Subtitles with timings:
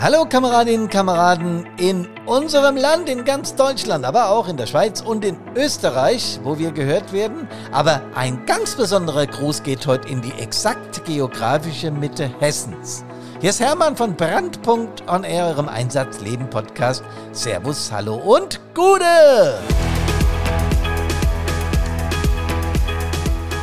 [0.00, 5.00] Hallo Kameradinnen und Kameraden in unserem Land, in ganz Deutschland, aber auch in der Schweiz
[5.00, 7.48] und in Österreich, wo wir gehört werden.
[7.72, 13.04] Aber ein ganz besonderer Gruß geht heute in die exakt geografische Mitte Hessens.
[13.40, 17.02] Hier ist Hermann von Brandpunkt on Air, eurem Einsatzleben Podcast.
[17.32, 19.58] Servus, hallo und Gude!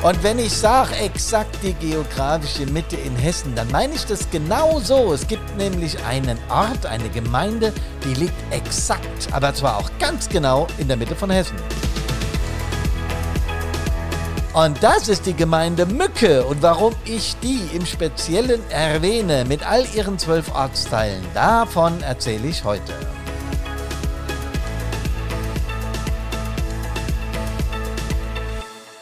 [0.06, 4.80] Und wenn ich sage exakt die geografische Mitte in Hessen, dann meine ich das genau
[4.80, 5.12] so.
[5.14, 10.68] Es gibt nämlich einen Ort, eine Gemeinde, die liegt exakt, aber zwar auch ganz genau
[10.78, 11.56] in der Mitte von Hessen.
[14.54, 16.46] Und das ist die Gemeinde Mücke.
[16.46, 22.64] Und warum ich die im Speziellen erwähne, mit all ihren zwölf Ortsteilen, davon erzähle ich
[22.64, 22.94] heute.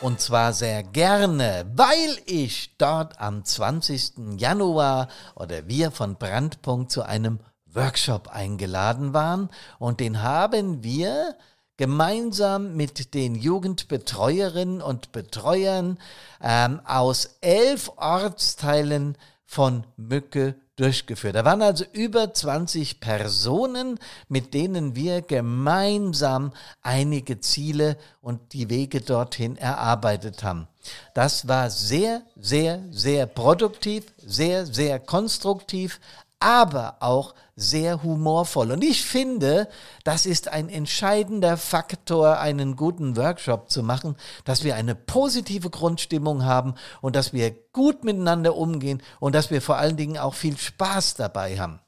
[0.04, 4.38] Und zwar sehr gerne, weil ich dort am 20.
[4.38, 9.50] Januar oder wir von Brandpunkt zu einem Workshop eingeladen waren.
[9.80, 11.38] Und den haben wir
[11.78, 15.98] gemeinsam mit den Jugendbetreuerinnen und Betreuern
[16.42, 21.36] ähm, aus elf Ortsteilen von Mücke durchgeführt.
[21.36, 29.02] Da waren also über 20 Personen, mit denen wir gemeinsam einige Ziele und die Wege
[29.02, 30.68] dorthin erarbeitet haben.
[31.14, 36.00] Das war sehr, sehr, sehr produktiv, sehr, sehr konstruktiv,
[36.44, 38.72] aber auch sehr humorvoll.
[38.72, 39.70] Und ich finde,
[40.04, 46.44] das ist ein entscheidender Faktor, einen guten Workshop zu machen, dass wir eine positive Grundstimmung
[46.44, 50.58] haben und dass wir gut miteinander umgehen und dass wir vor allen Dingen auch viel
[50.58, 51.80] Spaß dabei haben.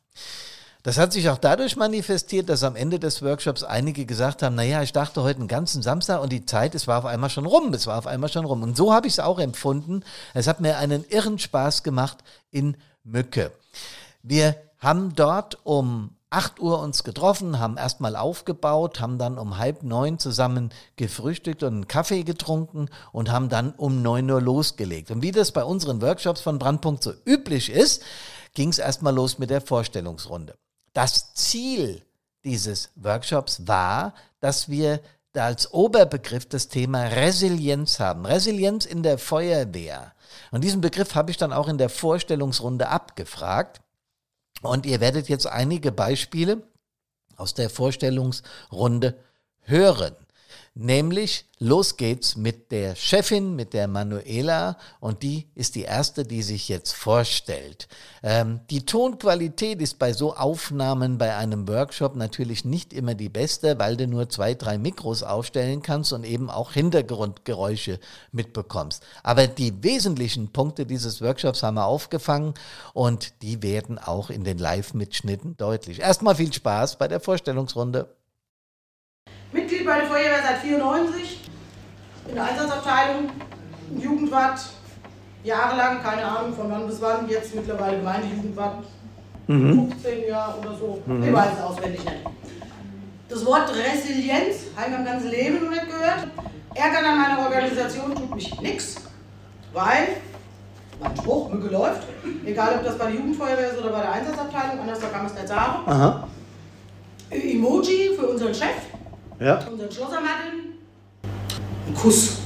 [0.84, 4.84] Das hat sich auch dadurch manifestiert, dass am Ende des Workshops einige gesagt haben, naja,
[4.84, 7.74] ich dachte heute einen ganzen Samstag und die Zeit, es war auf einmal schon rum,
[7.74, 8.62] es war auf einmal schon rum.
[8.62, 10.04] Und so habe ich es auch empfunden.
[10.34, 12.20] Es hat mir einen irren Spaß gemacht
[12.52, 13.52] in Mücke.
[14.28, 19.84] Wir haben dort um 8 Uhr uns getroffen, haben erstmal aufgebaut, haben dann um halb
[19.84, 25.12] neun zusammen gefrühstückt und einen Kaffee getrunken und haben dann um 9 Uhr losgelegt.
[25.12, 28.02] Und wie das bei unseren Workshops von Brandpunkt so üblich ist,
[28.56, 30.56] ging es erstmal los mit der Vorstellungsrunde.
[30.94, 32.02] Das Ziel
[32.44, 35.02] dieses Workshops war, dass wir
[35.36, 38.26] als Oberbegriff das Thema Resilienz haben.
[38.26, 40.14] Resilienz in der Feuerwehr.
[40.50, 43.82] Und diesen Begriff habe ich dann auch in der Vorstellungsrunde abgefragt.
[44.62, 46.64] Und ihr werdet jetzt einige Beispiele
[47.36, 49.20] aus der Vorstellungsrunde
[49.62, 50.16] hören.
[50.78, 56.44] Nämlich, los geht's mit der Chefin, mit der Manuela, und die ist die erste, die
[56.44, 57.88] sich jetzt vorstellt.
[58.22, 63.80] Ähm, die Tonqualität ist bei so Aufnahmen bei einem Workshop natürlich nicht immer die beste,
[63.80, 67.98] weil du nur zwei, drei Mikros aufstellen kannst und eben auch Hintergrundgeräusche
[68.34, 69.02] mitbekommst.
[69.24, 72.54] Aber die wesentlichen Punkte dieses Workshops haben wir aufgefangen
[72.94, 76.02] und die werden auch in den Live-Mitschnitten deutlich.
[76.02, 78.14] Erstmal viel Spaß bei der Vorstellungsrunde.
[79.86, 81.40] Mitglied bei der Feuerwehr seit 94,
[82.28, 83.30] in der Einsatzabteilung,
[83.98, 84.60] Jugendwart,
[85.44, 88.84] jahrelang, keine Ahnung von wann bis wann, jetzt mittlerweile Gemeindejugendwart,
[89.48, 89.92] mhm.
[89.92, 91.24] 15 Jahre oder so, mhm.
[91.24, 92.18] ich weiß es auswendig nicht.
[93.30, 96.28] Das Wort Resilienz habe ich mein ganzes Leben noch nicht gehört.
[96.76, 98.96] Ärgern an meiner Organisation tut mich nichts,
[99.74, 100.18] weil
[101.00, 102.04] mein Spruch, Mücke läuft,
[102.46, 105.34] egal ob das bei der Jugendfeuerwehr ist oder bei der Einsatzabteilung, anders kann man es
[105.34, 105.88] nicht sagen.
[105.88, 106.28] Aha.
[107.30, 108.76] Emoji für unseren Chef,
[109.40, 109.60] ja.
[109.72, 110.76] Unseren Schlossermatteln.
[111.88, 112.38] Ein Kuss.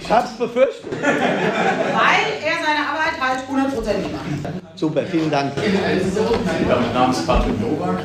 [0.00, 0.92] Ich hab's befürchtet.
[0.92, 4.78] Weil er seine Arbeit halt hundertprozentig macht.
[4.78, 5.52] Super, vielen Dank.
[5.56, 8.00] Ja, mein Name ist Patrick Nowak.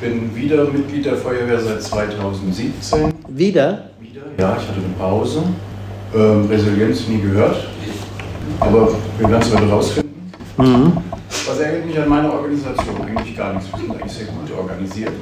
[0.00, 3.12] bin wieder Mitglied der Feuerwehr seit 2017.
[3.28, 3.90] Wieder?
[4.00, 5.42] Wieder, ja, ich hatte eine Pause.
[6.14, 7.56] Ähm, Resilienz nie gehört.
[8.60, 8.88] Aber
[9.18, 10.32] wir werden es weiter rausfinden.
[10.56, 10.92] Mhm.
[11.46, 13.02] Was ärgert mich an meiner Organisation?
[13.04, 13.70] Eigentlich gar nichts.
[13.72, 15.12] Wir sind eigentlich sehr gut organisiert.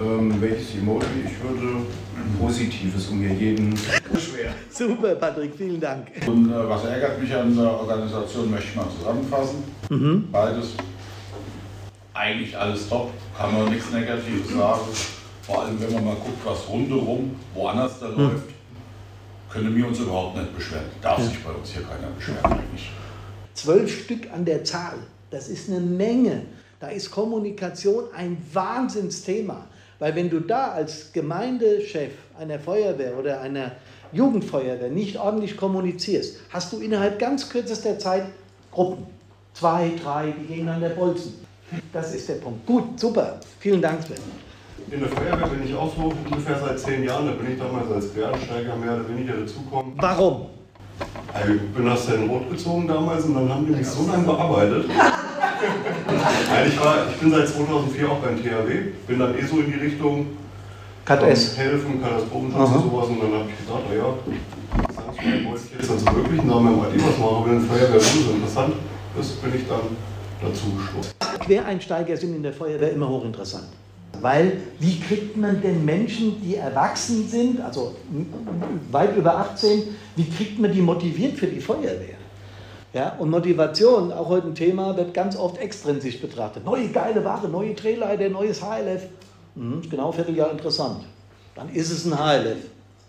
[0.00, 1.06] Ähm, welches Emoji?
[1.26, 1.76] Ich würde
[2.16, 4.54] ein positives, um mir jeden schwer.
[4.70, 6.06] Super, Patrick, vielen Dank.
[6.26, 9.62] Und äh, was ärgert mich an der Organisation, möchte ich mal zusammenfassen.
[9.90, 10.28] Mhm.
[10.32, 10.68] Beides.
[12.14, 14.80] Eigentlich alles top, kann man nichts Negatives sagen.
[15.42, 18.22] Vor allem, wenn man mal guckt, was rundherum woanders da mhm.
[18.22, 18.48] läuft,
[19.50, 20.86] können wir uns überhaupt nicht beschweren.
[21.02, 21.24] Darf ja.
[21.26, 22.90] sich bei uns hier keiner beschweren eigentlich.
[23.52, 24.96] Zwölf Stück an der Zahl,
[25.30, 26.42] das ist eine Menge.
[26.78, 29.66] Da ist Kommunikation ein Wahnsinnsthema.
[30.00, 33.72] Weil wenn du da als Gemeindechef einer Feuerwehr oder einer
[34.12, 38.24] Jugendfeuerwehr nicht ordentlich kommunizierst, hast du innerhalb ganz kürzester Zeit
[38.72, 39.06] Gruppen.
[39.52, 41.34] Zwei, drei, die gegeneinander bolzen.
[41.92, 42.66] Das ist der Punkt.
[42.66, 43.38] Gut, super.
[43.58, 44.16] Vielen Dank, Sven.
[44.90, 47.26] In der Feuerwehr bin ich auch so ungefähr seit zehn Jahren.
[47.26, 49.92] Da bin ich damals als Quereinsteiger mehr oder weniger dazugekommen.
[49.96, 50.46] Warum?
[51.34, 54.86] Ich bin aus den Rot gezogen damals und dann haben die mich so lange bearbeitet.
[56.50, 59.72] Nein, ich, war, ich bin seit 2004 auch beim THW, bin dann eh so in
[59.72, 60.26] die Richtung
[61.04, 61.56] Kat S.
[61.56, 63.08] helfen, Katastrophenschutz und sowas.
[63.08, 64.14] Und dann habe ich gedacht, naja,
[64.84, 68.32] das wollte ich jetzt also wirklich, da wir mal eh was machen, wenn Feuerwehr so
[68.32, 68.74] interessant
[69.18, 69.96] ist, bin ich dann
[70.42, 71.12] dazu gestoßen.
[71.38, 73.68] Quereinsteiger sind in der Feuerwehr immer hochinteressant.
[74.20, 77.94] Weil wie kriegt man denn Menschen, die erwachsen sind, also
[78.90, 79.82] weit über 18,
[80.16, 82.19] wie kriegt man die motiviert für die Feuerwehr?
[82.92, 86.64] Ja, und Motivation, auch heute ein Thema, wird ganz oft extrinsisch betrachtet.
[86.64, 89.02] Neue geile Ware, neue Drehleiter, neues HLF.
[89.54, 91.04] Mhm, genau Vierteljahr interessant.
[91.54, 92.58] Dann ist es ein HLF,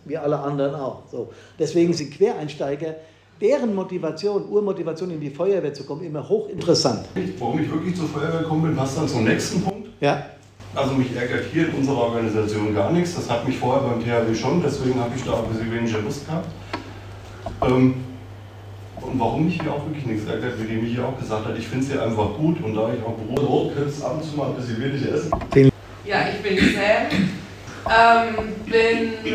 [0.05, 1.01] wie alle anderen auch.
[1.11, 1.29] So.
[1.57, 2.95] Deswegen sind Quereinsteiger,
[3.39, 7.07] deren Motivation, Urmotivation in die Feuerwehr zu kommen, immer hochinteressant.
[7.39, 9.89] Warum ich wirklich zur Feuerwehr gekommen bin, passt dann zum nächsten Punkt.
[9.99, 10.27] Ja.
[10.75, 13.15] Also mich ärgert hier in unserer Organisation gar nichts.
[13.15, 16.27] Das hat mich vorher beim THW schon, deswegen habe ich da ein bisschen weniger Lust
[16.27, 16.47] gehabt.
[17.63, 17.95] Ähm,
[19.01, 21.57] und warum mich hier auch wirklich nichts ärgert, wie die mich hier auch gesagt hat,
[21.57, 23.17] ich finde sie einfach gut und da ich auch
[23.73, 25.31] könnte es ab und zu mal ein bisschen wenig essen.
[26.05, 27.07] Ja, ich bin Sam,
[27.89, 29.33] ähm, bin äh,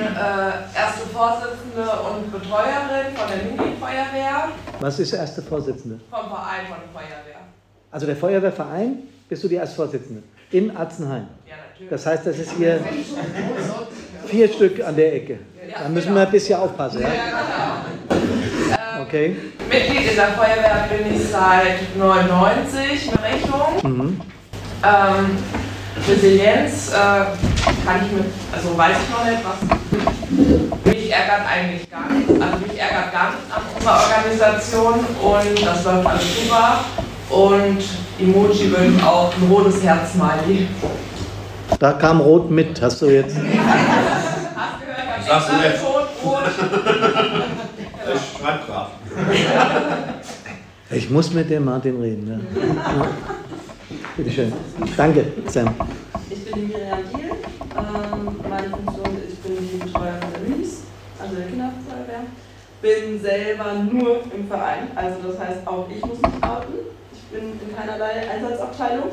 [0.75, 4.49] erste Vorsitzende und Betreuerin von der Mini-Feuerwehr.
[4.81, 6.01] Was ist der erste Vorsitzende?
[6.11, 7.41] Vom Verein von der Feuerwehr.
[7.91, 8.99] Also der Feuerwehrverein,
[9.29, 10.23] bist du die erste Vorsitzende?
[10.51, 11.27] In Atzenheim.
[11.47, 11.91] Ja, natürlich.
[11.91, 12.81] Das heißt, das ist hier
[14.27, 15.39] vier Stück an der Ecke.
[15.83, 17.03] Da müssen wir ein bisschen aufpassen.
[17.03, 17.09] Ja?
[19.06, 19.37] Okay.
[19.70, 23.76] Mitglied in der Feuerwehr bin ich seit 99 in Rechnung.
[23.82, 24.20] Mhm.
[24.82, 25.38] Ähm,
[26.08, 26.97] Resilienz äh,
[27.85, 30.93] kann ich mit, also weiß ich noch nicht, was.
[30.93, 32.32] Mich ärgert eigentlich gar nichts.
[32.32, 36.81] Also mich ärgert gar nichts an unserer Organisation und das läuft alles super.
[37.31, 37.79] Und
[38.20, 40.69] Emoji wird auch ein rotes Herz malen.
[41.79, 43.37] Da kam Rot mit, hast du jetzt.
[43.37, 45.20] Hast du gehört?
[45.20, 45.70] Ich Sagst du hab nicht.
[45.75, 46.43] extra schon rot.
[48.67, 48.91] Brav.
[50.91, 52.29] Ich muss mit dem Martin reden.
[52.29, 52.63] Ja.
[52.97, 53.09] Ja.
[54.17, 54.53] Bitte schön.
[54.97, 55.75] Danke, Sam.
[56.31, 57.31] Ich bin die Miriam Diel.
[58.49, 60.83] Meine Funktion ist, ich bin die Betreuerin der Minis,
[61.21, 62.23] also der Kinderfeuerwehr.
[62.83, 66.75] Bin selber nur im Verein, also das heißt auch ich muss mich outen.
[67.13, 69.09] Ich bin in keinerlei Einsatzabteilung.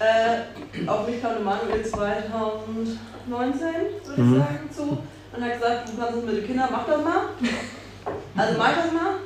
[0.00, 2.98] Äh, auf mich kam Manuel 2019,
[4.04, 4.32] würde Mhm.
[4.34, 4.82] ich sagen, zu
[5.36, 7.22] und hat gesagt, du kannst es mit den Kindern, mach das mal.
[8.38, 9.16] Also mach das mal.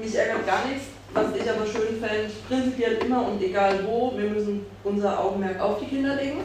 [0.00, 0.86] Mich ärgert gar nichts.
[1.12, 5.80] Was ich aber schön fände, prinzipiell immer und egal wo, wir müssen unser Augenmerk auf
[5.80, 6.38] die Kinder legen.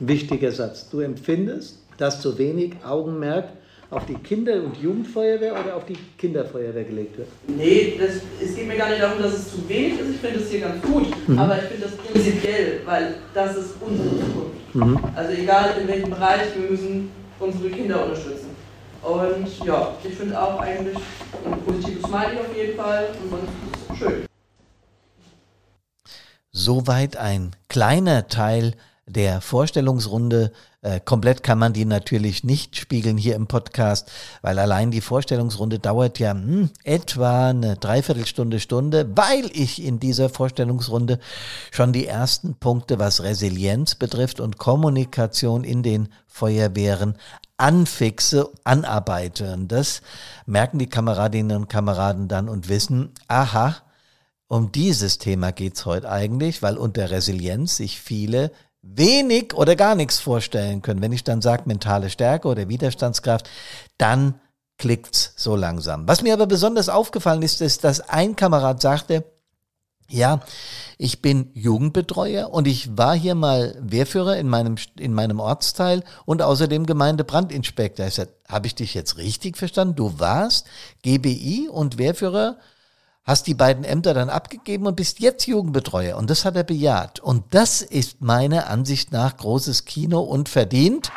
[0.00, 0.88] Wichtiger Satz.
[0.90, 3.50] Du empfindest, dass zu wenig Augenmerk
[3.90, 7.28] auf die Kinder- und Jugendfeuerwehr oder auf die Kinderfeuerwehr gelegt wird.
[7.46, 10.10] Nee, das, es geht mir gar nicht darum, dass es zu wenig ist.
[10.10, 11.06] Ich finde es hier ganz gut.
[11.36, 14.74] Aber ich finde das prinzipiell, weil das ist unsere Zukunft.
[14.74, 14.98] Mhm.
[15.14, 18.53] Also egal in welchem Bereich, wir müssen unsere Kinder unterstützen.
[19.04, 20.96] Und ja, ich finde auch eigentlich
[21.44, 23.08] ein positives Smiley auf jeden Fall.
[23.22, 24.26] Und sonst ist es schön.
[26.52, 28.74] Soweit ein kleiner Teil
[29.06, 30.52] der Vorstellungsrunde.
[30.80, 34.10] Äh, komplett kann man die natürlich nicht spiegeln hier im Podcast,
[34.40, 40.28] weil allein die Vorstellungsrunde dauert ja hm, etwa eine Dreiviertelstunde, Stunde, weil ich in dieser
[40.28, 41.18] Vorstellungsrunde
[41.70, 47.16] schon die ersten Punkte, was Resilienz betrifft und Kommunikation in den Feuerwehren
[47.56, 49.52] anfixe, anarbeite.
[49.52, 50.02] Und das
[50.46, 53.76] merken die Kameradinnen und Kameraden dann und wissen, aha,
[54.48, 58.50] um dieses Thema geht's heute eigentlich, weil unter Resilienz sich viele
[58.82, 61.00] wenig oder gar nichts vorstellen können.
[61.00, 63.48] Wenn ich dann sage mentale Stärke oder Widerstandskraft,
[63.96, 64.40] dann
[64.76, 66.06] klickt's so langsam.
[66.06, 69.24] Was mir aber besonders aufgefallen ist, ist, dass ein Kamerad sagte,
[70.08, 70.40] ja,
[70.98, 76.42] ich bin Jugendbetreuer und ich war hier mal Wehrführer in meinem, in meinem Ortsteil und
[76.42, 78.06] außerdem Gemeindebrandinspektor.
[78.06, 79.96] Ich sagte, habe ich dich jetzt richtig verstanden?
[79.96, 80.66] Du warst
[81.02, 82.58] GBI und Wehrführer
[83.24, 86.16] hast die beiden Ämter dann abgegeben und bist jetzt Jugendbetreuer.
[86.18, 87.20] Und das hat er bejaht.
[87.20, 91.10] Und das ist meiner Ansicht nach großes Kino und verdient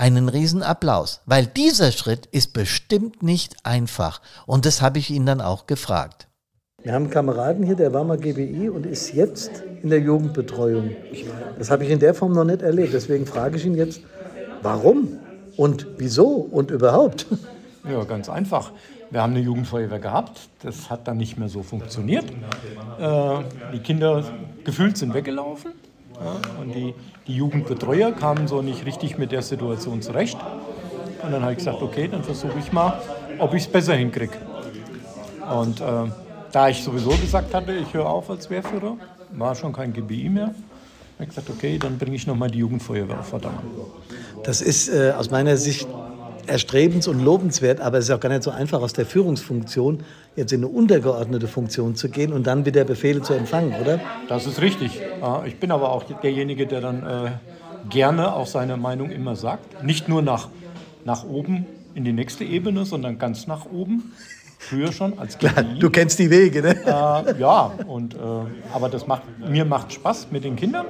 [0.00, 4.22] einen riesen Applaus, weil dieser Schritt ist bestimmt nicht einfach.
[4.46, 6.26] Und das habe ich ihn dann auch gefragt.
[6.82, 10.92] Wir haben einen Kameraden hier, der war mal GBI und ist jetzt in der Jugendbetreuung.
[11.58, 12.94] Das habe ich in der Form noch nicht erlebt.
[12.94, 14.00] Deswegen frage ich ihn jetzt,
[14.62, 15.18] warum
[15.58, 17.26] und wieso und überhaupt?
[17.88, 18.72] Ja, ganz einfach.
[19.10, 22.24] Wir haben eine Jugendfeuerwehr gehabt, das hat dann nicht mehr so funktioniert.
[22.98, 23.38] Äh,
[23.72, 24.24] die Kinder
[24.64, 25.72] gefühlt sind weggelaufen
[26.22, 26.94] ja, und die,
[27.26, 30.38] die Jugendbetreuer kamen so nicht richtig mit der Situation zurecht.
[31.22, 33.00] Und dann habe ich gesagt, okay, dann versuche ich mal,
[33.38, 34.32] ob ich es besser hinkriege.
[35.50, 35.84] Und äh,
[36.52, 38.96] da ich sowieso gesagt hatte, ich höre auf als Wehrführer,
[39.32, 40.54] war schon kein GBI mehr, habe
[41.20, 43.64] ich gesagt, okay, dann bringe ich nochmal die Jugendfeuerwehr auf Vordermann.
[44.44, 45.86] Das ist äh, aus meiner Sicht
[46.46, 50.02] erstrebens- und lobenswert, aber es ist auch gar nicht so einfach, aus der Führungsfunktion
[50.36, 54.00] jetzt in eine untergeordnete Funktion zu gehen und dann wieder Befehle zu empfangen, oder?
[54.28, 55.00] Das ist richtig.
[55.46, 57.30] Ich bin aber auch derjenige, der dann äh,
[57.88, 59.82] gerne auch seine Meinung immer sagt.
[59.82, 60.48] Nicht nur nach,
[61.04, 64.12] nach oben in die nächste Ebene, sondern ganz nach oben.
[64.58, 66.76] Früher schon als Klar, du kennst die Wege, ne?
[66.84, 68.18] Äh, ja, und, äh,
[68.74, 70.86] aber das macht, mir macht Spaß mit den Kindern.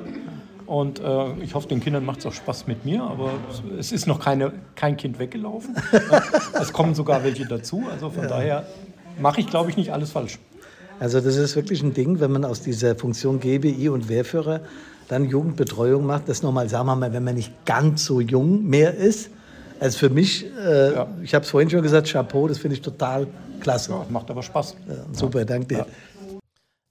[0.70, 3.32] Und äh, ich hoffe, den Kindern macht es auch Spaß mit mir, aber
[3.76, 5.74] es ist noch keine, kein Kind weggelaufen.
[6.60, 7.82] es kommen sogar welche dazu.
[7.90, 8.28] Also von ja.
[8.28, 8.66] daher
[9.18, 10.38] mache ich, glaube ich, nicht alles falsch.
[11.00, 14.60] Also das ist wirklich ein Ding, wenn man aus dieser Funktion GBI und Wehrführer
[15.08, 18.94] dann Jugendbetreuung macht, das nochmal, sagen wir mal, wenn man nicht ganz so jung mehr
[18.94, 19.30] ist.
[19.80, 21.08] Also für mich, äh, ja.
[21.20, 23.26] ich habe es vorhin schon gesagt, Chapeau, das finde ich total
[23.58, 23.90] klasse.
[23.90, 24.76] Ja, macht aber Spaß.
[24.86, 25.86] Ja, super, danke dir.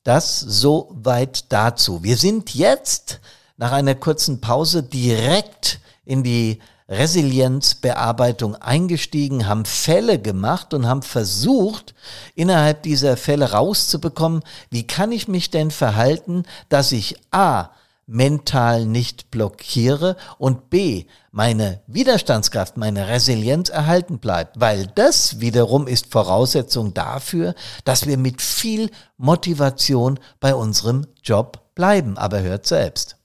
[0.04, 2.04] Das soweit dazu.
[2.04, 3.22] Wir sind jetzt
[3.60, 11.94] nach einer kurzen Pause direkt in die Resilienzbearbeitung eingestiegen, haben Fälle gemacht und haben versucht,
[12.36, 17.70] innerhalb dieser Fälle rauszubekommen, wie kann ich mich denn verhalten, dass ich A
[18.08, 26.12] mental nicht blockiere und B, meine Widerstandskraft, meine Resilienz erhalten bleibt, weil das wiederum ist
[26.12, 32.18] Voraussetzung dafür, dass wir mit viel Motivation bei unserem Job bleiben.
[32.18, 33.19] Aber hört selbst.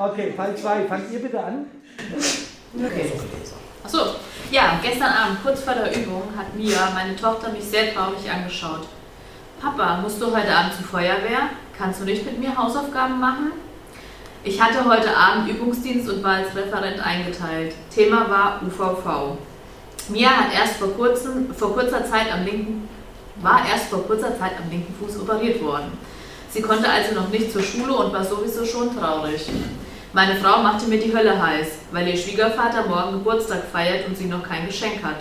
[0.00, 1.66] Okay, Fall 2, fangt ihr bitte an.
[2.74, 3.12] Okay.
[3.84, 3.98] Achso,
[4.50, 8.88] ja, gestern Abend, kurz vor der Übung, hat Mia, meine Tochter, mich sehr traurig angeschaut.
[9.60, 11.50] Papa, musst du heute Abend zur Feuerwehr?
[11.76, 13.52] Kannst du nicht mit mir Hausaufgaben machen?
[14.42, 17.74] Ich hatte heute Abend Übungsdienst und war als Referent eingeteilt.
[17.94, 19.36] Thema war UVV.
[20.08, 22.88] Mia hat erst vor, kurzem, vor kurzer Zeit am linken,
[23.42, 25.92] war erst vor kurzer Zeit am linken Fuß operiert worden.
[26.50, 29.46] Sie konnte also noch nicht zur Schule und war sowieso schon traurig.
[30.12, 34.24] Meine Frau machte mir die Hölle heiß, weil ihr Schwiegervater morgen Geburtstag feiert und sie
[34.24, 35.18] noch kein Geschenk hat.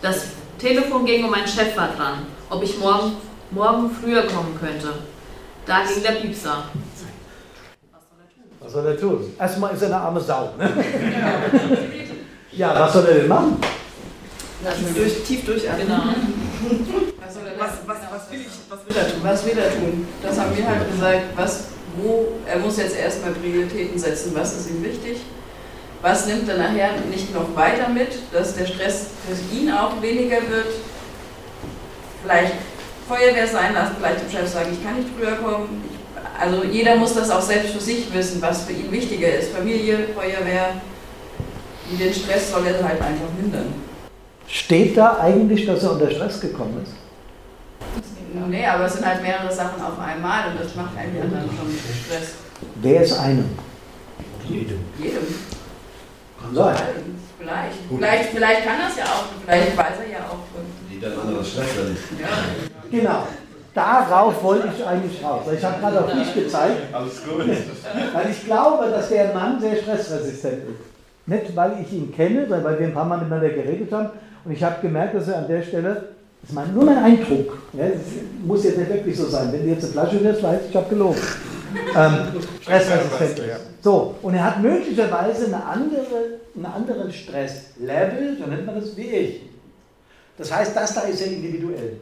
[0.00, 3.16] Das Telefon ging und mein Chef war dran, ob ich morgen,
[3.50, 4.94] morgen früher kommen könnte.
[5.66, 6.64] Da ging der Piepser.
[8.60, 9.34] Was soll er tun?
[9.36, 10.50] Erstmal ist er eine arme Sau.
[10.58, 10.70] Ne?
[12.52, 13.56] ja, was soll er denn machen?
[14.62, 15.86] Tief, durch, tief durchatmen.
[15.88, 16.02] Genau.
[17.58, 19.20] Was, was, was, will ich, was will er tun?
[19.22, 20.06] Was will er tun?
[20.22, 21.22] Das haben wir halt gesagt.
[21.36, 21.64] Was,
[21.96, 24.32] wo, er muss jetzt erstmal Prioritäten setzen.
[24.34, 25.18] Was ist ihm wichtig?
[26.02, 30.36] Was nimmt er nachher nicht noch weiter mit, dass der Stress für ihn auch weniger
[30.36, 30.66] wird?
[32.22, 32.54] Vielleicht
[33.08, 35.82] Feuerwehr sein lassen, vielleicht dem Chef sagen, ich kann nicht früher kommen,
[36.38, 39.52] also jeder muss das auch selbst für sich wissen, was für ihn wichtiger ist.
[39.52, 40.74] Familie, Feuerwehr,
[41.90, 43.72] den Stress soll er halt einfach mindern.
[44.46, 46.92] Steht da eigentlich, dass er unter Stress gekommen ist?
[48.48, 51.70] Nee, aber es sind halt mehrere Sachen auf einmal und das macht einen dann schon
[52.04, 52.34] Stress.
[52.76, 53.50] Wer ist einem?
[54.48, 54.80] Jedem.
[54.98, 55.22] Jedem.
[56.40, 56.76] Kann sein.
[57.38, 57.78] Vielleicht.
[57.88, 60.38] Vielleicht, vielleicht kann das ja auch, vielleicht weiß er ja auch.
[60.90, 61.66] Jeder ein anderer Stress,
[62.20, 62.28] ja.
[62.90, 63.26] Genau.
[63.74, 65.42] Darauf wollte ich eigentlich raus.
[65.52, 66.94] Ich habe gerade auf dich gezeigt.
[66.94, 67.40] Alles gut.
[68.12, 71.26] Weil ich glaube, dass der Mann sehr stressresistent ist.
[71.26, 74.10] Nicht, weil ich ihn kenne, sondern weil wir ein paar Mal miteinander geredet haben.
[74.44, 76.13] Und ich habe gemerkt, dass er an der Stelle,
[76.44, 78.02] das ist mein, nur mein Eindruck, ja, das
[78.44, 79.50] muss jetzt nicht wirklich so sein.
[79.50, 81.18] Wenn du jetzt eine Flasche wirst, weiß ich, ich habe gelogen.
[81.96, 82.18] Ähm,
[82.60, 83.60] stressresistent ist.
[83.82, 89.06] So, und er hat möglicherweise eine andere, einen anderen Stresslevel, so nennt man das, wie
[89.06, 89.40] ich.
[90.36, 91.96] Das heißt, das da ist ja individuell.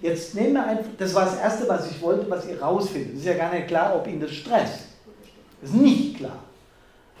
[0.00, 3.12] Jetzt nehmen wir einfach, das war das Erste, was ich wollte, was ihr rausfindet.
[3.14, 4.80] Es ist ja gar nicht klar, ob ihn das stresst.
[5.60, 6.40] Das ist nicht klar.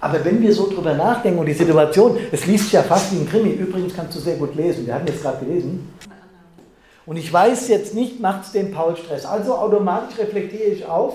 [0.00, 3.18] Aber wenn wir so drüber nachdenken und die Situation, es liest sich ja fast wie
[3.18, 3.50] ein Krimi.
[3.50, 4.84] Übrigens kannst du sehr gut lesen.
[4.84, 5.88] Wir haben jetzt gerade gelesen.
[7.04, 9.24] Und ich weiß jetzt nicht, macht es den Paul Stress.
[9.26, 11.14] Also automatisch reflektiere ich auf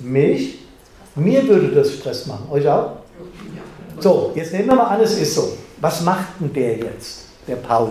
[0.00, 0.58] mich.
[1.14, 2.48] Mir würde das Stress machen.
[2.50, 2.92] Euch auch?
[4.00, 5.56] So, jetzt nehmen wir mal an, es ist so.
[5.80, 7.90] Was macht denn der jetzt, der Paul?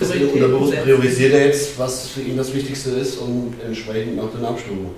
[0.00, 4.94] Oder priorisiert er jetzt, was für ihn das Wichtigste ist und entsprechend nach den Abstimmungen?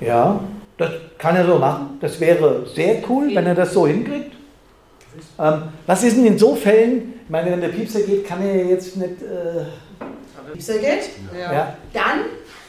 [0.00, 0.40] Ja,
[0.78, 1.98] das kann er so machen.
[2.00, 4.32] Das wäre sehr cool, wenn er das so hinkriegt.
[5.38, 8.64] Ähm, was ist denn in so Fällen, ich meine, wenn der Piepser geht, kann er
[8.64, 9.22] jetzt nicht.
[9.22, 9.64] Äh
[10.54, 11.10] Geht?
[11.38, 11.52] Ja.
[11.52, 11.76] ja.
[11.92, 12.24] Dann,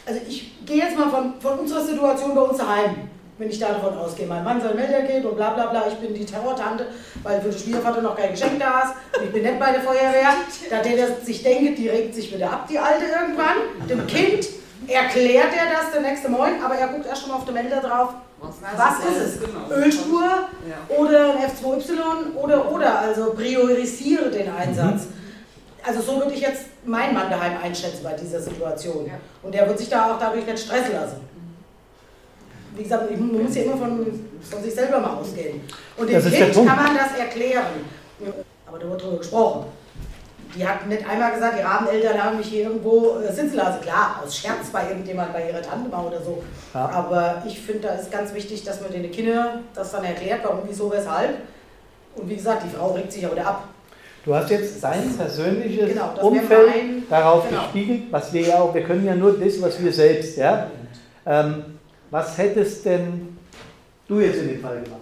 [0.05, 3.09] also ich gehe jetzt mal von, von unserer Situation bei uns daheim
[3.41, 4.27] wenn ich davon ausgehe.
[4.27, 6.85] Mein Mann soll Melder geht und bla bla bla, ich bin die Terrortante,
[7.23, 9.81] weil für den Schwiegervater noch kein Geschenk da ist und ich bin nicht bei der
[9.81, 10.29] Feuerwehr.
[10.69, 13.87] Da der sich denkt, die regt sich wieder ab, die Alte irgendwann.
[13.89, 14.47] Dem Kind
[14.87, 17.81] erklärt er das der nächste Morgen, aber er guckt erst schon mal auf den Melder
[17.81, 18.13] drauf.
[18.39, 19.39] Was, was ist es?
[19.39, 19.69] Genau.
[19.71, 20.95] Ölspur ja.
[20.95, 25.01] oder ein F2Y oder oder, also priorisiere den Einsatz.
[25.05, 25.20] Mhm.
[25.83, 29.05] Also so würde ich jetzt meinen Mann daheim einschätzen bei dieser Situation.
[29.07, 29.13] Ja.
[29.41, 31.31] Und der wird sich da auch dadurch nicht stressen lassen
[32.75, 35.61] wie gesagt, man muss ja immer von, von sich selber mal ausgehen.
[35.97, 37.65] Und dem Kind kann man das erklären.
[38.65, 39.65] Aber da wurde darüber gesprochen.
[40.55, 43.81] Die hat nicht einmal gesagt, die Rabeneltern haben mich hier irgendwo äh, sitzen lassen.
[43.81, 46.43] Klar, aus Scherz bei irgendjemand, bei ihrer Tante mal oder so.
[46.73, 46.89] Ja.
[46.89, 50.59] Aber ich finde, da ist ganz wichtig, dass man den Kindern das dann erklärt, warum,
[50.67, 51.37] wieso, weshalb.
[52.15, 53.69] Und wie gesagt, die Frau regt sich auch wieder ab.
[54.23, 57.61] Du hast jetzt sein persönliches Genau, Umfeld mein- darauf genau.
[57.63, 60.67] gespiegelt, was wir ja auch, wir können ja nur das, was wir selbst, ja.
[61.25, 61.63] Ähm,
[62.11, 63.37] was hättest denn
[64.07, 65.01] du jetzt in dem Fall gemacht?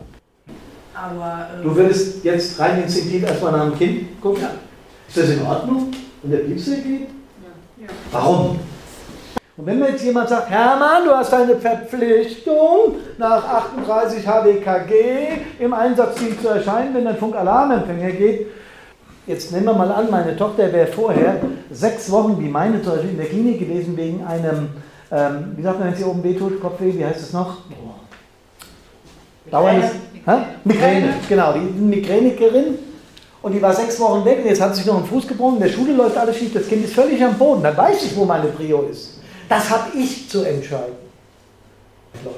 [0.94, 4.44] Aber ähm, Du würdest jetzt rein instinktiv erstmal nach dem Kind gucken?
[5.08, 5.92] Ist das in Ordnung,
[6.24, 7.08] wenn der Piepser geht?
[8.12, 8.60] Warum?
[9.58, 14.94] Und wenn mir jetzt jemand sagt, Hermann, du hast eine Verpflichtung, nach 38 HWKG
[15.60, 18.48] im Einsatzdienst zu erscheinen, wenn dein Funkalarmempfänger geht.
[19.30, 23.12] Jetzt nehmen wir mal an, meine Tochter wäre vorher sechs Wochen, wie meine zum Beispiel,
[23.12, 24.70] in der Klinik gewesen, wegen einem,
[25.12, 27.58] ähm, wie sagt man, wenn es hier oben wehtut, Kopfweh, wie heißt es noch?
[29.52, 29.92] Dauerndes,
[30.26, 30.32] Hä?
[30.64, 32.80] Migräne, genau, die Migränikerin
[33.44, 35.62] und die war sechs Wochen weg und jetzt hat sich noch ein Fuß gebrochen, in
[35.62, 38.26] der Schule läuft alles schief, das Kind ist völlig am Boden, dann weiß ich, wo
[38.26, 39.20] meine Prio ist.
[39.48, 40.96] Das habe ich zu entscheiden.
[42.24, 42.36] Leute.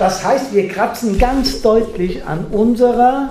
[0.00, 3.30] Das heißt, wir kratzen ganz deutlich an unserer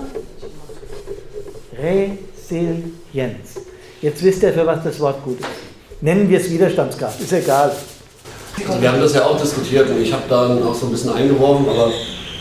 [2.50, 3.60] Resilienz.
[4.02, 5.48] Jetzt wisst ihr, für was das Wort gut ist.
[6.00, 7.72] Nennen wir es Widerstandskraft, ist egal.
[8.66, 11.12] Also wir haben das ja auch diskutiert und ich habe dann auch so ein bisschen
[11.12, 11.84] eingeworfen, aber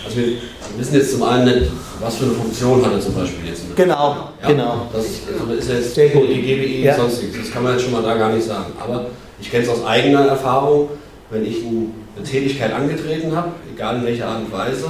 [0.06, 0.34] also wir
[0.78, 3.64] wissen jetzt zum einen nicht, was für eine Funktion hat er zum Beispiel jetzt.
[3.78, 4.88] der- Genau, ja, genau.
[4.94, 5.06] Das
[5.40, 6.30] also ist ja jetzt Sehr gut.
[6.30, 6.96] die GBI Ja.
[6.96, 7.38] sonst nichts.
[7.38, 8.72] Das kann man jetzt schon mal da gar nicht sagen.
[8.82, 9.08] Aber
[9.40, 10.90] ich kenne es aus eigener Erfahrung,
[11.30, 14.86] wenn ich ein- eine Tätigkeit angetreten habe, egal in welcher Art und Weise,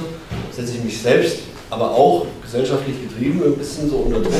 [0.52, 1.38] setze ich mich selbst,
[1.70, 4.34] aber auch gesellschaftlich getrieben ein bisschen so unter Druck,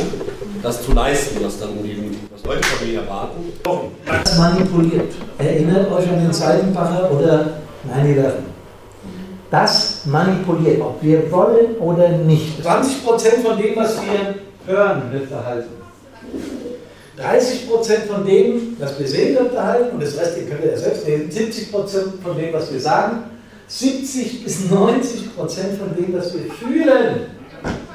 [0.63, 3.53] das zu leisten, was dann die was Leute von mir erwarten.
[4.05, 5.13] Das manipuliert.
[5.39, 8.33] Erinnert euch an den Seidenbacher oder 9-11.
[9.51, 12.61] Das manipuliert, ob wir wollen oder nicht.
[12.65, 14.35] 20% von dem, was wir
[14.67, 15.71] hören, wird verhalten.
[17.19, 20.79] 30% von dem, was wir sehen, wird verhalten und das Rest, ihr könnt ihr ja
[20.79, 23.30] selbst lesen, 70% von dem, was wir sagen,
[23.71, 24.69] 70 bis 90%
[25.79, 27.21] von dem, was wir fühlen,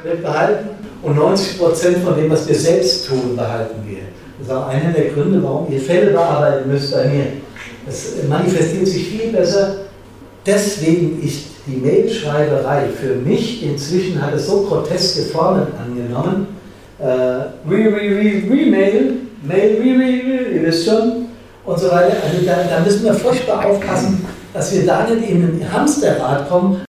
[0.04, 0.70] wird behalten
[1.04, 3.98] und 90% von dem, was wir selbst tun, behalten wir.
[4.40, 7.26] Das ist auch einer der Gründe, warum ihr Fälle bearbeiten müsst bei mir.
[7.86, 9.76] Das manifestiert sich viel besser.
[10.46, 16.48] Deswegen ist die Mailschreiberei für mich inzwischen hat es so groteske Formen angenommen.
[17.00, 21.26] Äh, re, re, re, Remail, Mail, re, re, re, ihr wisst schon,
[21.66, 22.16] und so weiter.
[22.24, 26.86] Also da, da müssen wir furchtbar aufpassen, dass wir da nicht in ein Hamsterrad kommen,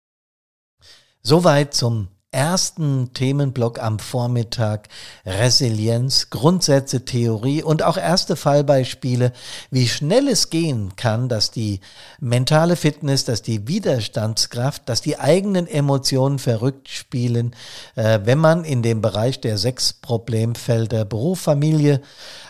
[1.27, 4.89] Soweit zum ersten Themenblock am Vormittag
[5.25, 9.31] Resilienz, Grundsätze, Theorie und auch erste Fallbeispiele,
[9.71, 11.79] wie schnell es gehen kann, dass die
[12.19, 17.55] mentale Fitness, dass die Widerstandskraft, dass die eigenen Emotionen verrückt spielen,
[17.95, 22.01] äh, wenn man in dem Bereich der sechs Problemfelder Beruf, Familie,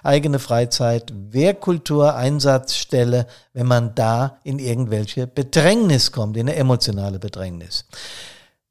[0.01, 7.85] eigene Freizeit, Wehrkultur, Einsatzstelle, wenn man da in irgendwelche Bedrängnis kommt, in eine emotionale Bedrängnis.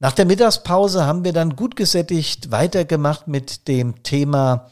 [0.04, 4.70] Nach der Mittagspause haben wir dann gut gesättigt weitergemacht mit dem Thema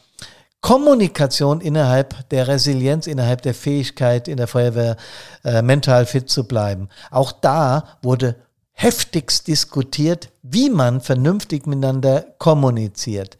[0.61, 4.95] Kommunikation innerhalb der Resilienz, innerhalb der Fähigkeit in der Feuerwehr
[5.43, 6.87] äh, mental fit zu bleiben.
[7.09, 8.35] Auch da wurde
[8.73, 13.39] heftigst diskutiert, wie man vernünftig miteinander kommuniziert.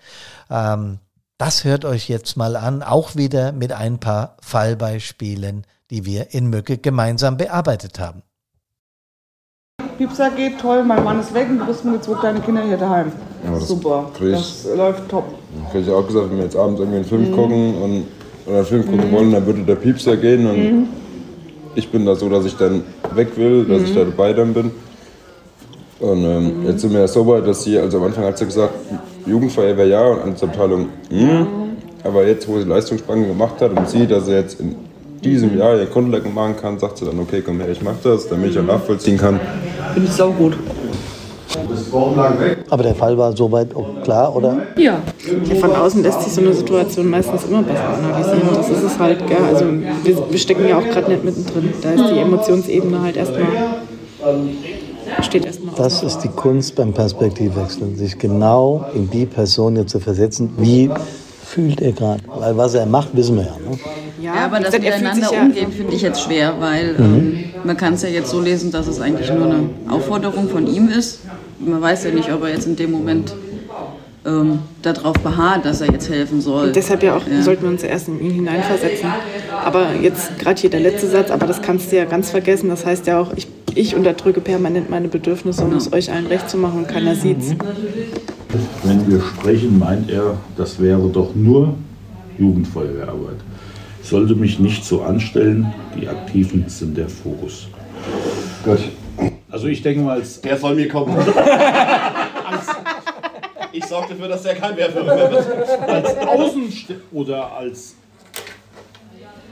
[0.49, 0.97] Ähm,
[1.38, 6.47] das hört euch jetzt mal an, auch wieder mit ein paar Fallbeispielen, die wir in
[6.47, 8.23] Mücke gemeinsam bearbeitet haben.
[9.97, 12.77] Piepser geht toll, mein Mann ist weg und du bist mit zwei kleinen Kindern hier
[12.77, 13.12] daheim.
[13.43, 15.25] Ja, das Super, krieg ich- das läuft top.
[15.67, 17.36] Ich hätte ja auch gesagt, wenn wir jetzt abends irgendwie einen Film Mhm.
[17.36, 18.03] gucken und,
[18.45, 19.15] oder einen Film gucken Mhm.
[19.15, 20.88] wollen, dann würde der Piepser gehen und Mhm.
[21.75, 22.83] ich bin da so, dass ich dann
[23.15, 23.95] weg will, dass ich Mhm.
[23.95, 24.71] da dabei dann bin.
[25.99, 28.45] Und ähm, jetzt sind wir ja so weit, dass sie, also am Anfang hat sie
[28.45, 28.73] gesagt,
[29.25, 31.47] Jugendfeuerwehr ja und Amtsabteilung hm.
[32.05, 34.75] Aber jetzt, wo sie Leistungssprung gemacht hat und sieht, dass sie jetzt in
[35.23, 38.27] diesem Jahr ihr Grundlagen machen kann, sagt sie dann, okay, komm her, ich mach das,
[38.27, 39.39] damit ich auch nachvollziehen kann.
[39.93, 40.53] Finde ich saugut.
[42.69, 43.67] Aber der Fall war soweit
[44.03, 44.58] klar, oder?
[44.75, 44.97] Ja.
[45.49, 45.56] ja.
[45.60, 48.41] Von außen lässt sich so eine Situation meistens immer besser analysieren.
[48.56, 49.38] Das ist es halt, gell?
[49.53, 49.65] Also
[50.03, 51.69] wir, wir stecken ja auch gerade nicht mittendrin.
[51.82, 53.41] Da ist die Emotionsebene halt erstmal,
[55.21, 59.99] steht erstmal Das ist die Kunst beim Perspektivwechsel, sich genau in die Person jetzt zu
[59.99, 60.49] versetzen.
[60.58, 60.89] Wie
[61.45, 62.21] fühlt er gerade?
[62.39, 63.51] Weil was er macht, wissen wir ja.
[63.69, 63.77] Ne?
[64.21, 67.03] Ja, aber das er miteinander ja- umgehen finde ich jetzt schwer, weil Mhm.
[67.15, 70.67] ähm, man kann es ja jetzt so lesen, dass es eigentlich nur eine Aufforderung von
[70.67, 71.19] ihm ist.
[71.60, 73.34] Man weiß ja nicht, ob er jetzt in dem Moment
[74.26, 76.67] ähm, darauf beharrt, dass er jetzt helfen soll.
[76.67, 79.10] Und deshalb ja auch sollten wir uns erst in ihn hineinversetzen.
[79.63, 82.69] Aber jetzt gerade hier der letzte Satz, aber das kannst du ja ganz vergessen.
[82.69, 86.49] Das heißt ja auch, ich, ich unterdrücke permanent meine Bedürfnisse, um es euch allen recht
[86.49, 87.54] zu machen und keiner sieht's.
[88.84, 91.76] Wenn wir sprechen, meint er, das wäre doch nur
[92.38, 93.38] Jugendfeuerwehrarbeit.
[94.04, 97.68] Sollte mich nicht so anstellen, die Aktiven sind der Fokus.
[98.63, 98.80] Gut.
[99.50, 101.16] Also ich denke mal, als Der soll mir kommen.
[103.72, 105.48] ich sorge dafür, dass der kein Wehrführer mehr wird.
[105.88, 107.96] als Außenste oder als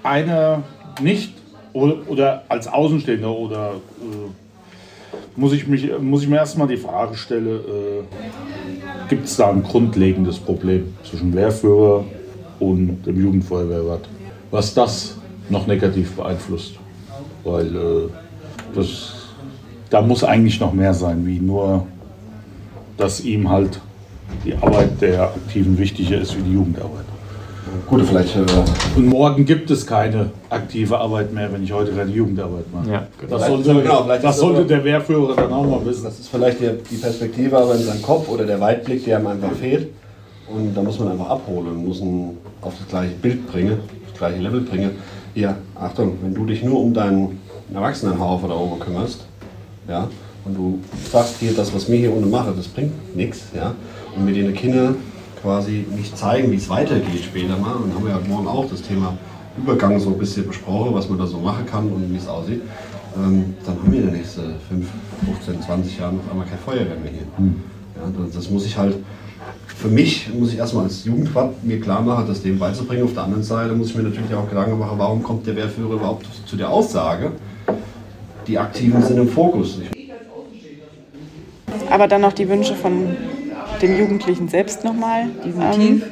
[0.04, 0.64] einer
[1.02, 1.34] nicht
[1.74, 4.30] oder, oder als Außenstehender oder äh,
[5.36, 9.64] muss ich mich muss ich mir erstmal die Frage stellen, äh, gibt es da ein
[9.64, 12.04] grundlegendes Problem zwischen Wehrführer
[12.60, 14.08] und dem Jugendfeuerwehrwart,
[14.52, 15.16] was das
[15.50, 16.74] noch negativ beeinflusst,
[17.44, 18.10] weil äh,
[18.76, 19.14] das
[19.90, 21.86] da muss eigentlich noch mehr sein, wie nur,
[22.98, 23.80] dass ihm halt
[24.46, 27.04] die Arbeit der Aktiven wichtiger ist wie die Jugendarbeit.
[27.88, 28.36] Gut, vielleicht.
[28.38, 28.42] Äh,
[28.96, 32.90] Und morgen gibt es keine aktive Arbeit mehr, wenn ich heute keine Jugendarbeit mache.
[32.90, 36.06] Ja, das Vielleicht- sollte, genau, das sollte der Wehrführer dann auch mal wissen.
[36.06, 39.28] Das ist vielleicht die, die Perspektive aber in seinem Kopf oder der Weitblick, der ihm
[39.28, 39.90] einfach fehlt.
[40.48, 43.91] Und da muss man einfach abholen und muss ihn auf das gleiche Bild bringen, das
[44.22, 44.92] gleiche Level bringen.
[45.34, 47.40] Hier, Achtung, wenn du dich nur um deinen
[47.74, 49.26] Erwachsenenhaufen da oben kümmerst,
[49.88, 50.08] ja,
[50.46, 50.80] und du
[51.12, 53.74] sagst hier, das, was wir hier unten machen, das bringt nichts, ja,
[54.16, 54.96] und mit den Kindern
[55.42, 58.84] quasi nicht zeigen, wie es weitergeht später mal, und haben wir ja morgen auch das
[58.84, 59.18] Thema
[59.58, 62.62] Übergang so ein bisschen besprochen, was man da so machen kann und wie es aussieht,
[63.18, 64.88] ähm, dann haben wir in den nächsten 5,
[65.26, 67.28] 15, 20 Jahren auf einmal kein Feuerwehr mehr hier.
[67.96, 68.98] Ja, das, das muss ich halt,
[69.82, 73.04] für mich muss ich erstmal als Jugendwart mir klar machen, das dem beizubringen.
[73.04, 75.96] Auf der anderen Seite muss ich mir natürlich auch Gedanken machen, warum kommt der Wehrführer
[75.96, 77.32] überhaupt zu der Aussage,
[78.46, 79.80] die Aktiven sind im Fokus.
[81.90, 83.16] Aber dann noch die Wünsche von
[83.82, 86.04] dem Jugendlichen selbst nochmal ähm,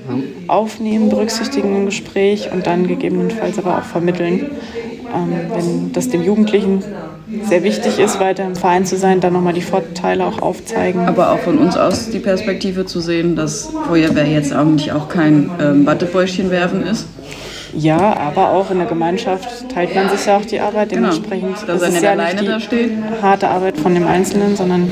[0.47, 4.49] aufnehmen, berücksichtigen im Gespräch und dann gegebenenfalls aber auch vermitteln.
[5.13, 6.83] Ähm, wenn das dem Jugendlichen
[7.43, 11.07] sehr wichtig ist, weiter im Verein zu sein, dann nochmal die Vorteile auch aufzeigen.
[11.07, 15.49] Aber auch von uns aus die Perspektive zu sehen, dass Feuerwehr jetzt eigentlich auch kein
[15.61, 17.07] ähm, Wattebäuschen werfen ist.
[17.73, 20.89] Ja, aber auch in der Gemeinschaft teilt man sich ja auch die Arbeit.
[20.89, 21.09] Genau.
[21.09, 22.91] Dementsprechend Dass ist es nicht ja alleine nicht da die steht.
[23.21, 24.89] harte Arbeit von dem Einzelnen, sondern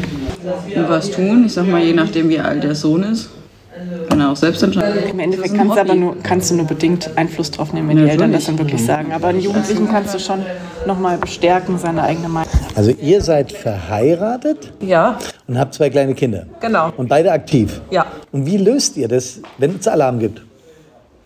[0.75, 1.43] nur was tun.
[1.47, 3.29] Ich sag mal, je nachdem, wie alt der Sohn ist,
[4.09, 5.03] kann er auch selbst entscheiden.
[5.09, 8.09] Im Endeffekt kannst du aber nur, kannst du nur bedingt Einfluss drauf nehmen, wenn die
[8.09, 9.11] Eltern das dann wirklich sagen.
[9.13, 10.39] Aber einen Jugendlichen kannst du schon
[10.85, 12.49] nochmal bestärken, seine eigene Meinung.
[12.75, 16.45] Also ihr seid verheiratet Ja, und habt zwei kleine Kinder.
[16.59, 16.91] genau.
[16.97, 17.81] Und beide aktiv.
[17.91, 18.05] Ja.
[18.31, 20.41] Und wie löst ihr das, wenn es Alarm gibt?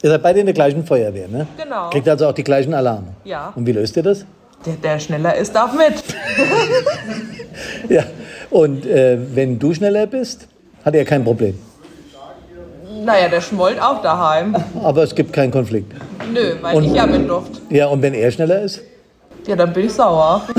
[0.03, 1.45] Ihr seid beide in der gleichen Feuerwehr, ne?
[1.61, 1.89] Genau.
[1.91, 3.09] Kriegt also auch die gleichen Alarme.
[3.23, 3.53] Ja.
[3.55, 4.25] Und wie löst ihr das?
[4.65, 5.93] Der, der schneller ist, darf mit.
[7.89, 8.03] Ja.
[8.49, 10.47] Und äh, wenn du schneller bist,
[10.83, 11.57] hat er kein Problem.
[13.03, 14.55] Naja, der schmollt auch daheim.
[14.83, 15.91] Aber es gibt keinen Konflikt.
[16.31, 17.59] Nö, weil Und- ich ja mit Duft.
[17.69, 18.81] Ja, und wenn er schneller ist?
[19.47, 20.43] Ja, dann bin ich sauer.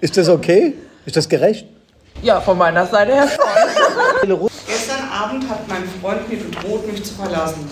[0.00, 0.72] Ist das okay?
[1.04, 1.66] Ist das gerecht?
[2.22, 4.48] Ja, von meiner Seite her schon.
[4.66, 7.68] Gestern Abend hat mein Freund mir gedroht, mich zu verlassen.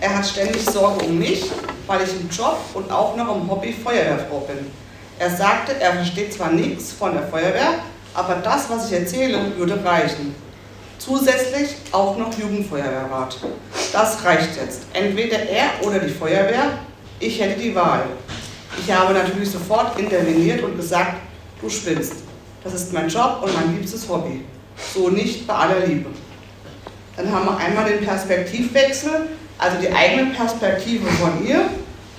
[0.00, 1.50] Er hat ständig Sorge um mich,
[1.86, 4.66] weil ich im Job und auch noch im Hobby Feuerwehrfrau bin.
[5.18, 7.74] Er sagte, er versteht zwar nichts von der Feuerwehr,
[8.14, 10.34] aber das, was ich erzähle, würde reichen.
[10.98, 13.38] Zusätzlich auch noch Jugendfeuerwehrrat.
[13.92, 14.82] Das reicht jetzt.
[14.92, 16.78] Entweder er oder die Feuerwehr.
[17.20, 18.04] Ich hätte die Wahl.
[18.78, 21.14] Ich habe natürlich sofort interveniert und gesagt,
[21.60, 22.14] du spinnst.
[22.64, 24.44] Das ist mein Job und mein liebstes Hobby.
[24.94, 26.10] So nicht bei aller Liebe.
[27.16, 29.28] Dann haben wir einmal den Perspektivwechsel,
[29.58, 31.66] also die eigene Perspektive von ihr.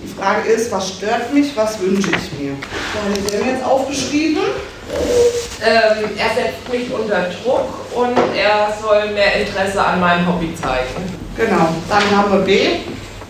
[0.04, 2.54] Die Frage ist, was stört mich, was wünsche ich mir?
[2.94, 4.44] Da habe ich mir jetzt aufgeschrieben.
[5.64, 11.20] Ähm, er setzt mich unter Druck und er soll mehr Interesse an meinem Hobby zeigen.
[11.36, 12.68] Genau, dann haben wir B,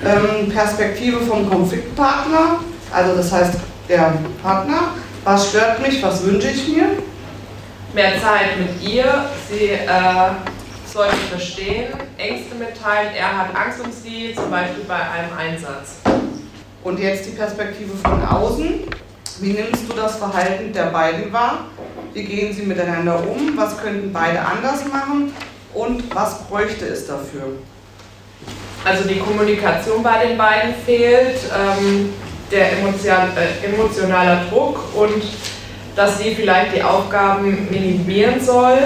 [0.06, 2.60] ähm, Perspektive vom Konfliktpartner,
[2.92, 3.54] also das heißt
[3.90, 4.90] der Partner.
[5.24, 6.86] Was stört mich, was wünsche ich mir?
[7.94, 9.26] Mehr Zeit mit ihr.
[9.50, 9.88] Sie äh,
[10.92, 13.14] soll mich verstehen, Ängste mitteilen.
[13.18, 15.98] Er hat Angst um sie, zum Beispiel bei einem Einsatz.
[16.84, 18.84] Und jetzt die Perspektive von außen.
[19.40, 21.66] Wie nimmst du das Verhalten der beiden wahr?
[22.14, 23.56] Wie gehen sie miteinander um?
[23.56, 25.32] Was könnten beide anders machen?
[25.76, 27.44] Und was bräuchte es dafür?
[28.84, 32.14] Also die Kommunikation bei den beiden fehlt, ähm,
[32.52, 35.22] der emotion, äh, emotionaler Druck und
[35.96, 38.78] dass sie vielleicht die Aufgaben minimieren soll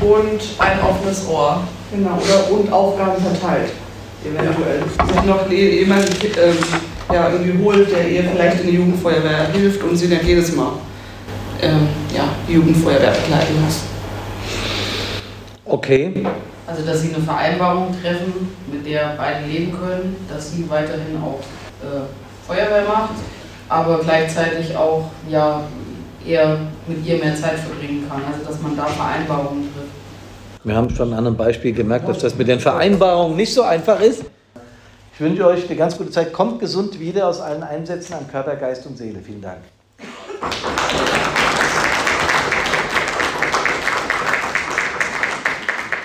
[0.00, 1.62] und ein offenes Ohr.
[1.90, 3.70] Genau, oder und Aufgaben verteilt,
[4.24, 4.82] eventuell.
[5.06, 6.58] Sich noch jemanden ähm,
[7.12, 10.72] ja, irgendwie holt, der ihr vielleicht in die Jugendfeuerwehr hilft und sie nicht jedes Mal
[11.60, 13.82] ähm, ja, die Jugendfeuerwehr begleiten muss.
[15.64, 16.26] Okay.
[16.66, 21.40] Also, dass sie eine Vereinbarung treffen, mit der beide leben können, dass sie weiterhin auch
[21.82, 22.00] äh,
[22.46, 23.14] Feuerwehr macht,
[23.68, 25.62] aber gleichzeitig auch ja,
[26.26, 28.22] eher mit ihr mehr Zeit verbringen kann.
[28.30, 30.64] Also, dass man da Vereinbarungen trifft.
[30.64, 34.00] Wir haben schon an einem Beispiel gemerkt, dass das mit den Vereinbarungen nicht so einfach
[34.00, 34.24] ist.
[35.14, 36.32] Ich wünsche euch eine ganz gute Zeit.
[36.32, 39.20] Kommt gesund wieder aus allen Einsätzen an Körper, Geist und Seele.
[39.20, 39.60] Vielen Dank.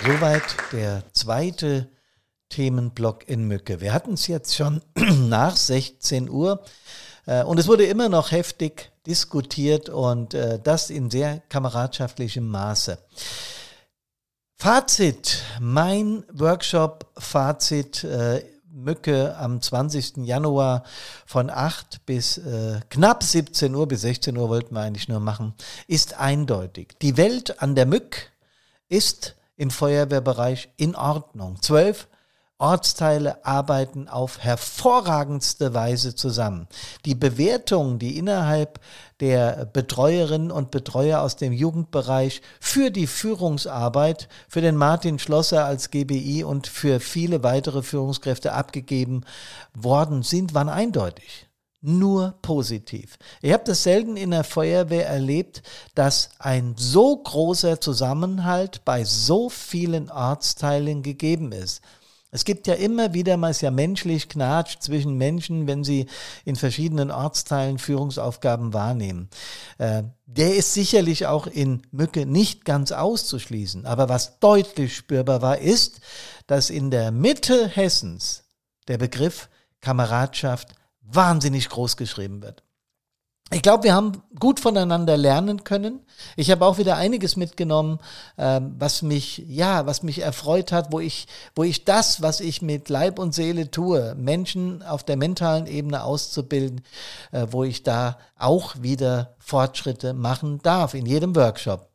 [0.06, 1.88] Soweit der zweite
[2.50, 3.82] Themenblock in Mücke.
[3.82, 4.84] Wir hatten es jetzt schon
[5.28, 6.63] nach 16 Uhr
[7.26, 13.00] äh, und es wurde immer noch heftig diskutiert und äh, das in sehr kameradschaftlichem Maße.
[14.56, 18.43] Fazit, mein Workshop-Fazit äh,
[18.84, 20.18] Mücke am 20.
[20.18, 20.84] Januar
[21.26, 25.54] von 8 bis äh, knapp 17 Uhr, bis 16 Uhr wollten wir eigentlich nur machen,
[25.88, 26.96] ist eindeutig.
[27.02, 28.32] Die Welt an der Mück
[28.88, 31.62] ist im Feuerwehrbereich in Ordnung.
[31.62, 32.08] Zwölf
[32.60, 36.67] Ortsteile arbeiten auf hervorragendste Weise zusammen.
[37.06, 38.82] Die Bewertungen, die innerhalb
[39.22, 45.89] der Betreuerinnen und Betreuer aus dem Jugendbereich für die Führungsarbeit, für den Martin Schlosser als
[45.89, 49.24] GBI und für viele weitere Führungskräfte abgegeben
[49.74, 51.50] worden sind, waren eindeutig
[51.82, 53.17] nur positiv.
[53.41, 55.63] Ich habe das selten in der Feuerwehr erlebt,
[55.95, 61.82] dass ein so großer Zusammenhalt bei so vielen Ortsteilen gegeben ist.
[62.32, 66.06] Es gibt ja immer wieder mal, ja menschlich knatscht zwischen Menschen, wenn sie
[66.46, 69.30] in verschiedenen Ortsteilen Führungsaufgaben wahrnehmen.
[69.80, 73.88] Äh, der ist sicherlich auch in Mücke nicht ganz auszuschließen.
[73.88, 76.02] Aber was deutlich spürbar war, ist,
[76.46, 78.44] dass in der Mitte Hessens
[78.88, 79.50] der Begriff
[79.82, 82.63] Kameradschaft wahnsinnig groß geschrieben wird
[83.52, 86.02] ich glaube, wir haben gut voneinander lernen können.
[86.36, 88.00] Ich habe auch wieder einiges mitgenommen,
[88.38, 92.62] ähm, was mich, ja, was mich erfreut hat, wo ich, wo ich das, was ich
[92.62, 96.82] mit Leib und Seele tue, Menschen auf der mentalen Ebene auszubilden,
[97.32, 101.90] äh, wo ich da auch wieder Fortschritte machen darf in jedem Workshop.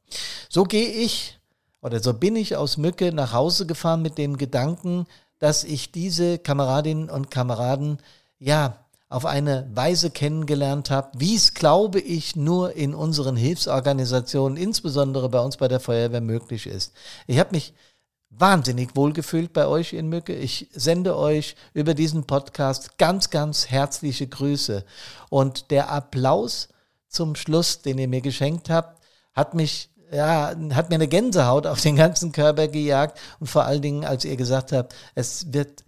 [0.49, 1.39] So gehe ich
[1.83, 5.07] oder so bin ich aus Mücke nach Hause gefahren mit dem Gedanken,
[5.39, 7.99] dass ich diese Kameradinnen und Kameraden,
[8.39, 15.29] ja, auf eine Weise kennengelernt habe, wie es, glaube ich, nur in unseren Hilfsorganisationen, insbesondere
[15.29, 16.93] bei uns bei der Feuerwehr, möglich ist.
[17.27, 17.75] Ich habe mich
[18.31, 20.35] wahnsinnig wohlgefühlt bei euch in Mücke.
[20.35, 24.85] Ich sende euch über diesen Podcast ganz, ganz herzliche Grüße.
[25.31, 26.69] Und der Applaus
[27.09, 31.81] zum Schluss, den ihr mir geschenkt habt, hat mich ja, hat mir eine Gänsehaut auf
[31.81, 35.83] den ganzen Körper gejagt und vor allen Dingen, als ihr gesagt habt, es wird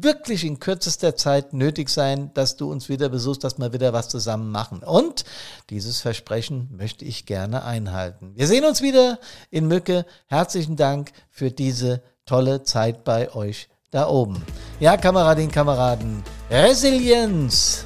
[0.00, 4.08] wirklich in kürzester Zeit nötig sein, dass du uns wieder besuchst, dass wir wieder was
[4.08, 4.82] zusammen machen.
[4.82, 5.24] Und
[5.70, 8.32] dieses Versprechen möchte ich gerne einhalten.
[8.34, 9.18] Wir sehen uns wieder
[9.50, 10.06] in Mücke.
[10.26, 14.42] Herzlichen Dank für diese tolle Zeit bei euch da oben.
[14.80, 17.84] Ja, Kameradinnen, Kameraden, Resilienz,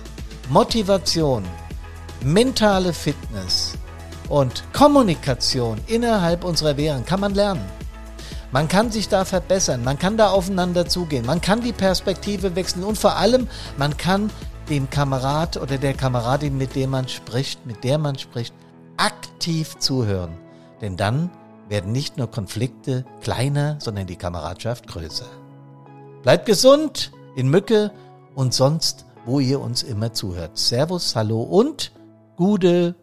[0.49, 1.45] Motivation,
[2.23, 3.75] mentale Fitness
[4.29, 7.80] und Kommunikation innerhalb unserer Wehren kann man lernen.
[8.53, 12.83] Man kann sich da verbessern, man kann da aufeinander zugehen, man kann die Perspektive wechseln
[12.83, 14.31] und vor allem, man kann
[14.69, 18.55] dem Kamerad oder der Kameradin, mit dem man spricht, mit der man spricht,
[18.97, 20.37] aktiv zuhören.
[20.81, 21.31] Denn dann
[21.69, 25.27] werden nicht nur Konflikte kleiner, sondern die Kameradschaft größer.
[26.23, 27.93] Bleibt gesund in Mücke
[28.35, 30.59] und sonst, wo ihr uns immer zuhört.
[30.59, 31.93] Servus, hallo und
[32.37, 32.97] gute